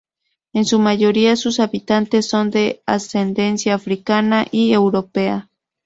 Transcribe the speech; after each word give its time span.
En 0.53 0.65
su 0.65 0.79
mayoría 0.79 1.35
sus 1.35 1.59
habitantes 1.59 2.25
son 2.27 2.49
de 2.49 2.81
ascendencia 2.87 3.75
africana 3.75 4.47
y 4.49 4.73
europea. 4.73 5.47